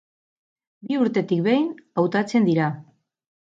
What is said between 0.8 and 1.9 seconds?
Bi urtetik behin